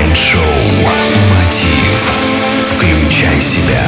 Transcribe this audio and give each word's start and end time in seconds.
Майнд-шоу 0.00 0.40
«Мотив». 1.30 2.10
Включай 2.64 3.38
себя. 3.38 3.82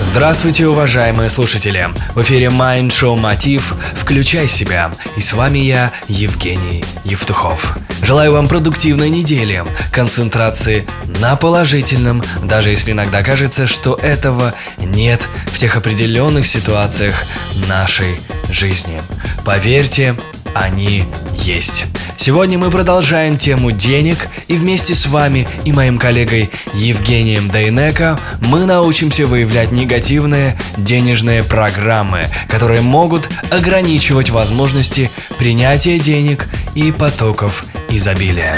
Здравствуйте, 0.00 0.66
уважаемые 0.66 1.28
слушатели! 1.28 1.90
В 2.14 2.22
эфире 2.22 2.46
Mind 2.46 2.88
Show 2.88 3.16
Мотив 3.18 3.74
«Включай 3.94 4.48
себя» 4.48 4.92
и 5.16 5.20
с 5.20 5.34
вами 5.34 5.58
я, 5.58 5.92
Евгений 6.08 6.86
Евтухов. 7.04 7.76
Желаю 8.02 8.32
вам 8.32 8.48
продуктивной 8.48 9.10
недели, 9.10 9.62
концентрации 9.92 10.86
на 11.20 11.36
положительном, 11.36 12.22
даже 12.44 12.70
если 12.70 12.92
иногда 12.92 13.22
кажется, 13.22 13.66
что 13.66 13.94
этого 13.94 14.54
нет 14.78 15.28
в 15.48 15.58
тех 15.58 15.76
определенных 15.76 16.46
ситуациях 16.46 17.26
нашей 17.68 18.18
жизни. 18.48 19.02
Поверьте, 19.44 20.16
они 20.54 21.04
есть. 21.34 21.86
Сегодня 22.16 22.58
мы 22.58 22.70
продолжаем 22.70 23.36
тему 23.36 23.70
денег, 23.70 24.28
и 24.48 24.56
вместе 24.56 24.94
с 24.94 25.06
вами 25.06 25.46
и 25.64 25.72
моим 25.72 25.98
коллегой 25.98 26.50
Евгением 26.72 27.50
Дайнеко 27.50 28.18
мы 28.40 28.64
научимся 28.64 29.26
выявлять 29.26 29.72
негативные 29.72 30.56
денежные 30.76 31.42
программы, 31.42 32.24
которые 32.48 32.80
могут 32.80 33.28
ограничивать 33.50 34.30
возможности 34.30 35.10
принятия 35.38 35.98
денег 35.98 36.48
и 36.74 36.92
потоков 36.92 37.66
изобилия. 37.90 38.56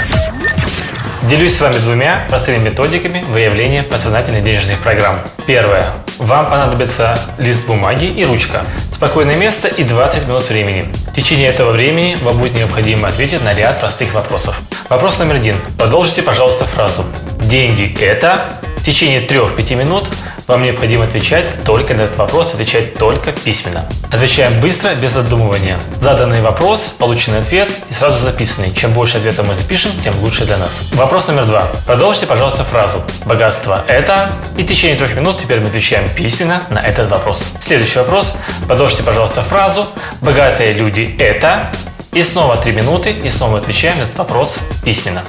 Делюсь 1.29 1.57
с 1.57 1.59
вами 1.59 1.77
двумя 1.79 2.25
простыми 2.29 2.57
методиками 2.57 3.21
выявления 3.27 3.83
подсознательных 3.83 4.45
денежных 4.45 4.79
программ. 4.79 5.19
Первое. 5.45 5.85
Вам 6.19 6.47
понадобится 6.47 7.19
лист 7.37 7.67
бумаги 7.67 8.05
и 8.05 8.23
ручка, 8.23 8.61
спокойное 8.93 9.35
место 9.35 9.67
и 9.67 9.83
20 9.83 10.25
минут 10.25 10.47
времени. 10.47 10.85
В 11.11 11.13
течение 11.13 11.49
этого 11.49 11.71
времени 11.71 12.17
вам 12.21 12.37
будет 12.37 12.53
необходимо 12.53 13.09
ответить 13.09 13.43
на 13.43 13.53
ряд 13.53 13.77
простых 13.81 14.13
вопросов. 14.13 14.57
Вопрос 14.87 15.19
номер 15.19 15.35
один. 15.35 15.57
Продолжите, 15.77 16.21
пожалуйста, 16.21 16.63
фразу. 16.63 17.03
Деньги– 17.41 17.93
это 18.01 18.53
течение 18.87 19.19
3-5 19.19 19.75
минут 19.75 20.09
вам 20.47 20.63
необходимо 20.63 21.03
отвечать 21.03 21.63
только 21.65 21.93
на 21.93 22.01
этот 22.01 22.17
вопрос, 22.17 22.53
отвечать 22.53 22.95
только 22.95 23.33
письменно. 23.33 23.85
Отвечаем 24.11 24.59
быстро, 24.61 24.95
без 24.95 25.11
задумывания. 25.11 25.77
Заданный 26.01 26.41
вопрос, 26.41 26.95
полученный 26.97 27.39
ответ 27.39 27.69
и 27.89 27.93
сразу 27.93 28.23
записанный. 28.23 28.73
Чем 28.73 28.93
больше 28.93 29.17
ответов 29.17 29.45
мы 29.45 29.55
запишем, 29.55 29.91
тем 30.03 30.17
лучше 30.21 30.45
для 30.45 30.57
нас. 30.57 30.71
Вопрос 30.93 31.27
номер 31.27 31.45
два. 31.45 31.67
Продолжите, 31.85 32.25
пожалуйста, 32.25 32.63
фразу. 32.63 33.03
Богатство– 33.25 33.83
это... 33.87 34.29
И 34.55 34.63
в 34.63 34.67
течение 34.67 34.97
трех 34.97 35.15
минут 35.15 35.39
теперь 35.41 35.59
мы 35.59 35.67
отвечаем 35.67 36.07
письменно 36.15 36.63
на 36.69 36.79
этот 36.79 37.09
вопрос. 37.09 37.43
Следующий 37.61 37.99
вопрос. 37.99 38.33
Продолжите, 38.67 39.03
пожалуйста, 39.03 39.43
фразу. 39.43 39.87
Богатые 40.21 40.73
люди– 40.73 41.15
это... 41.19 41.69
И 42.13 42.23
снова 42.23 42.55
три 42.55 42.71
минуты, 42.71 43.11
и 43.11 43.29
снова 43.29 43.59
отвечаем 43.59 43.99
на 43.99 44.03
этот 44.03 44.17
вопрос 44.17 44.57
письменно. 44.83 45.23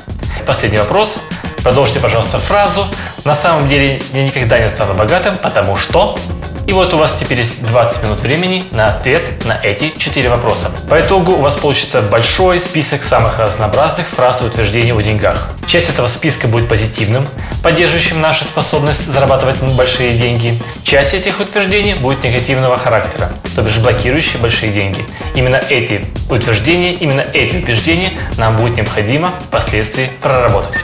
Последний 0.46 0.78
вопрос. 0.78 1.18
Продолжите, 1.62 2.00
пожалуйста, 2.00 2.38
фразу. 2.38 2.86
На 3.24 3.34
самом 3.34 3.68
деле 3.68 4.00
я 4.12 4.24
никогда 4.24 4.58
не 4.58 4.68
стану 4.70 4.94
богатым, 4.94 5.36
потому 5.38 5.76
что... 5.76 6.18
И 6.66 6.72
вот 6.72 6.92
у 6.92 6.98
вас 6.98 7.16
теперь 7.18 7.38
есть 7.38 7.64
20 7.64 8.02
минут 8.02 8.20
времени 8.20 8.62
на 8.72 8.88
ответ 8.88 9.22
на 9.46 9.58
эти 9.62 9.90
4 9.96 10.28
вопроса. 10.28 10.70
По 10.90 11.00
итогу 11.00 11.32
у 11.32 11.40
вас 11.40 11.56
получится 11.56 12.02
большой 12.02 12.60
список 12.60 13.04
самых 13.04 13.38
разнообразных 13.38 14.06
фраз 14.06 14.42
и 14.42 14.44
утверждений 14.44 14.92
о 14.92 15.00
деньгах. 15.00 15.48
Часть 15.66 15.88
этого 15.88 16.08
списка 16.08 16.46
будет 16.46 16.68
позитивным, 16.68 17.26
поддерживающим 17.62 18.20
нашу 18.20 18.44
способность 18.44 19.10
зарабатывать 19.10 19.56
большие 19.76 20.18
деньги. 20.18 20.60
Часть 20.84 21.14
этих 21.14 21.40
утверждений 21.40 21.94
будет 21.94 22.22
негативного 22.22 22.76
характера, 22.76 23.30
то 23.54 23.62
бишь 23.62 23.78
блокирующие 23.78 24.38
большие 24.38 24.70
деньги. 24.70 25.06
Именно 25.34 25.62
эти 25.70 26.04
утверждения, 26.30 26.92
именно 26.92 27.24
эти 27.32 27.56
убеждения 27.56 28.10
нам 28.36 28.58
будет 28.58 28.76
необходимо 28.76 29.32
впоследствии 29.48 30.10
проработать. 30.20 30.76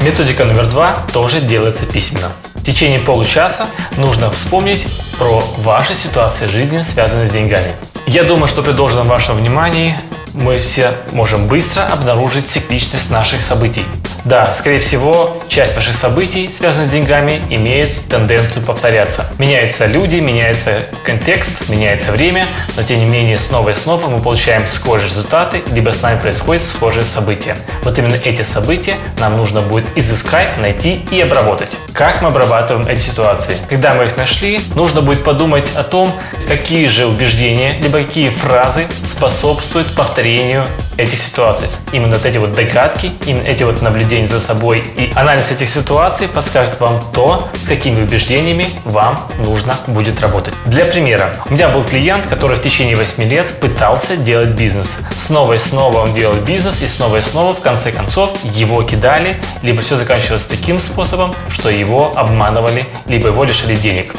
Методика 0.00 0.44
номер 0.44 0.66
два 0.66 0.96
тоже 1.12 1.40
делается 1.40 1.84
письменно. 1.84 2.30
В 2.54 2.62
течение 2.62 3.00
получаса 3.00 3.66
нужно 3.96 4.30
вспомнить 4.30 4.86
про 5.18 5.42
ваши 5.58 5.94
ситуации 5.94 6.46
жизни, 6.46 6.84
связанные 6.88 7.28
с 7.28 7.32
деньгами. 7.32 7.72
Я 8.06 8.22
думаю, 8.22 8.46
что 8.46 8.62
при 8.62 8.72
должном 8.72 9.08
вашем 9.08 9.36
внимании 9.36 9.98
мы 10.34 10.54
все 10.54 10.92
можем 11.12 11.48
быстро 11.48 11.82
обнаружить 11.82 12.48
цикличность 12.48 13.10
наших 13.10 13.42
событий. 13.42 13.84
Да, 14.24 14.52
скорее 14.52 14.80
всего, 14.80 15.38
часть 15.48 15.74
ваших 15.74 15.94
событий, 15.94 16.50
связанных 16.54 16.88
с 16.88 16.90
деньгами, 16.90 17.38
имеет 17.50 18.08
тенденцию 18.08 18.64
повторяться. 18.64 19.26
Меняются 19.38 19.86
люди, 19.86 20.16
меняется 20.16 20.84
контекст, 21.04 21.68
меняется 21.68 22.12
время, 22.12 22.46
но 22.76 22.82
тем 22.82 22.98
не 22.98 23.06
менее 23.06 23.38
снова 23.38 23.70
и 23.70 23.74
снова 23.74 24.08
мы 24.08 24.18
получаем 24.18 24.66
схожие 24.66 25.08
результаты, 25.08 25.62
либо 25.72 25.90
с 25.90 26.02
нами 26.02 26.20
происходят 26.20 26.62
схожие 26.62 27.04
события. 27.04 27.56
Вот 27.82 27.98
именно 27.98 28.16
эти 28.16 28.42
события 28.42 28.96
нам 29.18 29.36
нужно 29.36 29.62
будет 29.62 29.86
изыскать, 29.96 30.58
найти 30.58 31.06
и 31.10 31.20
обработать. 31.20 31.70
Как 31.92 32.20
мы 32.22 32.28
обрабатываем 32.28 32.86
эти 32.86 33.00
ситуации? 33.00 33.56
Когда 33.68 33.94
мы 33.94 34.04
их 34.04 34.16
нашли, 34.16 34.60
нужно 34.74 35.00
будет 35.00 35.24
подумать 35.24 35.70
о 35.74 35.82
том, 35.82 36.14
какие 36.46 36.88
же 36.88 37.06
убеждения, 37.06 37.78
либо 37.80 37.98
какие 37.98 38.30
фразы 38.30 38.86
способствуют 39.06 39.94
повторению 39.94 40.64
этих 40.98 41.18
ситуаций. 41.18 41.68
Именно 41.92 42.16
вот 42.16 42.26
эти 42.26 42.36
вот 42.36 42.52
догадки, 42.52 43.12
именно 43.24 43.44
эти 43.44 43.62
вот 43.62 43.80
наблюдения 43.80 44.26
за 44.26 44.40
собой 44.40 44.84
и 44.96 45.10
анализ 45.14 45.50
этих 45.50 45.68
ситуаций 45.70 46.28
подскажет 46.28 46.78
вам 46.80 47.02
то, 47.14 47.48
с 47.64 47.68
какими 47.68 48.02
убеждениями 48.02 48.66
вам 48.84 49.18
нужно 49.38 49.78
будет 49.86 50.20
работать. 50.20 50.52
Для 50.66 50.84
примера, 50.84 51.34
у 51.48 51.54
меня 51.54 51.68
был 51.68 51.84
клиент, 51.84 52.26
который 52.26 52.58
в 52.58 52.62
течение 52.62 52.96
8 52.96 53.22
лет 53.22 53.60
пытался 53.60 54.16
делать 54.16 54.50
бизнес. 54.50 54.88
Снова 55.16 55.54
и 55.54 55.58
снова 55.58 55.98
он 55.98 56.14
делал 56.14 56.34
бизнес 56.34 56.82
и 56.82 56.88
снова 56.88 57.18
и 57.18 57.22
снова 57.22 57.54
в 57.54 57.60
конце 57.60 57.92
концов 57.92 58.36
его 58.42 58.82
кидали, 58.82 59.40
либо 59.62 59.82
все 59.82 59.96
заканчивалось 59.96 60.44
таким 60.44 60.80
способом, 60.80 61.34
что 61.48 61.70
его 61.70 62.12
обманывали, 62.16 62.84
либо 63.06 63.28
его 63.28 63.44
лишили 63.44 63.76
денег. 63.76 64.14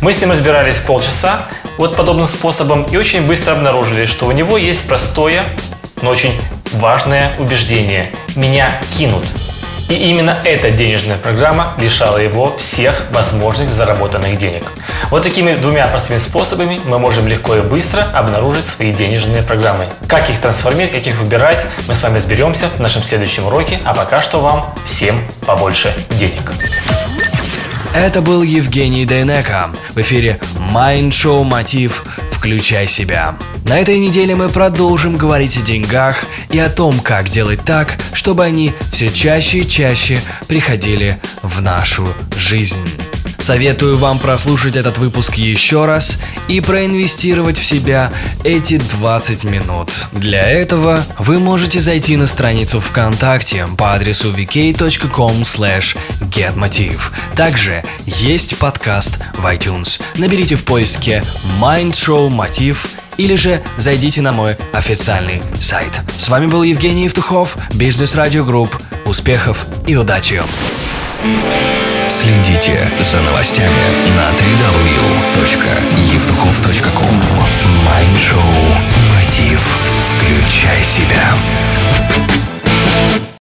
Мы 0.00 0.12
с 0.12 0.20
ним 0.20 0.32
разбирались 0.32 0.78
полчаса 0.78 1.46
вот 1.78 1.96
подобным 1.96 2.26
способом 2.26 2.84
и 2.84 2.96
очень 2.96 3.26
быстро 3.26 3.52
обнаружили, 3.52 4.06
что 4.06 4.26
у 4.26 4.32
него 4.32 4.58
есть 4.58 4.86
простое, 4.88 5.44
но 6.02 6.10
очень 6.10 6.38
важное 6.74 7.32
убеждение– 7.38 8.10
меня 8.36 8.70
кинут. 8.96 9.24
И 9.88 9.94
именно 9.94 10.38
эта 10.44 10.70
денежная 10.70 11.18
программа 11.18 11.74
лишала 11.78 12.16
его 12.16 12.56
всех 12.56 12.94
возможных 13.10 13.70
заработанных 13.70 14.38
денег. 14.38 14.64
Вот 15.10 15.22
такими 15.22 15.54
двумя 15.54 15.86
простыми 15.86 16.18
способами 16.18 16.80
мы 16.86 16.98
можем 16.98 17.28
легко 17.28 17.56
и 17.56 17.60
быстро 17.60 18.02
обнаружить 18.14 18.64
свои 18.64 18.92
денежные 18.92 19.42
программы. 19.42 19.88
Как 20.08 20.30
их 20.30 20.40
трансформировать, 20.40 20.92
как 20.92 21.06
их 21.06 21.20
выбирать, 21.20 21.66
мы 21.88 21.94
с 21.94 22.02
вами 22.02 22.16
разберемся 22.16 22.68
в 22.70 22.80
нашем 22.80 23.02
следующем 23.02 23.46
уроке. 23.46 23.80
А 23.84 23.92
пока 23.92 24.22
что 24.22 24.40
вам 24.40 24.74
всем 24.86 25.20
побольше 25.46 25.92
денег. 26.10 26.52
Это 27.94 28.22
был 28.22 28.42
Евгений 28.42 29.04
Дейнека 29.04 29.68
в 29.94 30.00
эфире 30.00 30.40
Mind 30.72 31.10
Show 31.10 31.44
Мотив 31.44 32.02
«Включай 32.42 32.88
себя». 32.88 33.36
На 33.64 33.78
этой 33.78 34.00
неделе 34.00 34.34
мы 34.34 34.48
продолжим 34.48 35.16
говорить 35.16 35.56
о 35.58 35.62
деньгах 35.62 36.24
и 36.50 36.58
о 36.58 36.68
том, 36.68 36.98
как 36.98 37.28
делать 37.28 37.60
так, 37.64 37.96
чтобы 38.14 38.42
они 38.42 38.72
все 38.90 39.12
чаще 39.12 39.60
и 39.60 39.68
чаще 39.68 40.20
приходили 40.48 41.20
в 41.44 41.62
нашу 41.62 42.04
жизнь. 42.36 42.80
Советую 43.42 43.96
вам 43.96 44.20
прослушать 44.20 44.76
этот 44.76 44.98
выпуск 44.98 45.34
еще 45.34 45.84
раз 45.84 46.20
и 46.46 46.60
проинвестировать 46.60 47.58
в 47.58 47.64
себя 47.64 48.12
эти 48.44 48.76
20 48.76 49.42
минут. 49.42 49.90
Для 50.12 50.48
этого 50.48 51.04
вы 51.18 51.40
можете 51.40 51.80
зайти 51.80 52.16
на 52.16 52.28
страницу 52.28 52.78
ВКонтакте 52.78 53.66
по 53.76 53.94
адресу 53.94 54.30
vk.com 54.30 55.42
getmotiv. 55.42 57.00
Также 57.34 57.82
есть 58.06 58.58
подкаст 58.58 59.18
в 59.34 59.44
iTunes. 59.46 60.00
Наберите 60.14 60.54
в 60.54 60.62
поиске 60.62 61.24
Mind 61.60 61.94
Show 61.94 62.30
Мотив 62.30 62.86
или 63.16 63.34
же 63.34 63.60
зайдите 63.76 64.22
на 64.22 64.30
мой 64.32 64.56
официальный 64.72 65.42
сайт. 65.58 66.00
С 66.16 66.28
вами 66.28 66.46
был 66.46 66.62
Евгений 66.62 67.04
Евтухов, 67.04 67.56
Бизнес 67.74 68.14
Радио 68.14 68.44
Групп. 68.44 68.80
Успехов 69.04 69.66
и 69.88 69.96
удачи! 69.96 70.40
Следите 72.08 72.92
за 73.00 73.22
новостями 73.22 74.10
на 74.16 74.32
3w 74.32 75.34